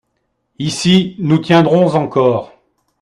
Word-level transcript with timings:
Ici, 0.57 1.15
nous 1.19 1.37
tiendrons 1.37 1.93
encore. 1.93 2.53